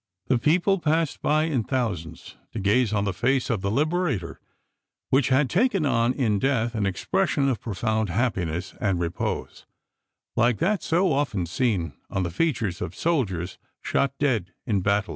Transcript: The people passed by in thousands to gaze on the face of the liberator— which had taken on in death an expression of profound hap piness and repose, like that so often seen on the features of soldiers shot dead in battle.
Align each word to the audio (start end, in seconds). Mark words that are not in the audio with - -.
The 0.29 0.39
people 0.39 0.79
passed 0.79 1.21
by 1.21 1.43
in 1.43 1.63
thousands 1.63 2.35
to 2.53 2.59
gaze 2.59 2.91
on 2.91 3.03
the 3.05 3.13
face 3.13 3.51
of 3.51 3.61
the 3.61 3.69
liberator— 3.69 4.39
which 5.11 5.27
had 5.29 5.47
taken 5.47 5.85
on 5.85 6.11
in 6.15 6.39
death 6.39 6.73
an 6.73 6.87
expression 6.87 7.47
of 7.47 7.61
profound 7.61 8.09
hap 8.09 8.33
piness 8.33 8.75
and 8.81 8.99
repose, 8.99 9.67
like 10.35 10.57
that 10.57 10.81
so 10.81 11.11
often 11.13 11.45
seen 11.45 11.93
on 12.09 12.23
the 12.23 12.31
features 12.31 12.81
of 12.81 12.95
soldiers 12.95 13.59
shot 13.83 14.17
dead 14.17 14.55
in 14.65 14.81
battle. 14.81 15.09